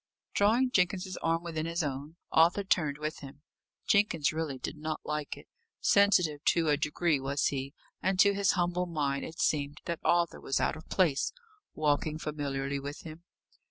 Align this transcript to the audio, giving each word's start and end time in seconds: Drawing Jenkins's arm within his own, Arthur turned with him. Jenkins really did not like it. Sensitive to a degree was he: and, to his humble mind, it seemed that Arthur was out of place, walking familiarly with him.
Drawing 0.33 0.71
Jenkins's 0.71 1.15
arm 1.17 1.43
within 1.43 1.67
his 1.67 1.83
own, 1.83 2.15
Arthur 2.31 2.63
turned 2.63 2.97
with 2.97 3.19
him. 3.19 3.43
Jenkins 3.85 4.33
really 4.33 4.57
did 4.57 4.75
not 4.75 4.99
like 5.05 5.37
it. 5.37 5.47
Sensitive 5.79 6.43
to 6.45 6.69
a 6.69 6.75
degree 6.75 7.19
was 7.19 7.45
he: 7.45 7.75
and, 8.01 8.19
to 8.19 8.33
his 8.33 8.53
humble 8.53 8.87
mind, 8.87 9.25
it 9.25 9.39
seemed 9.39 9.77
that 9.85 9.99
Arthur 10.03 10.41
was 10.41 10.59
out 10.59 10.75
of 10.75 10.89
place, 10.89 11.33
walking 11.75 12.17
familiarly 12.17 12.79
with 12.79 13.01
him. 13.01 13.25